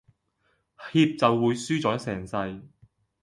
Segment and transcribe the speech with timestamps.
[0.91, 2.61] 怯就會輸咗成世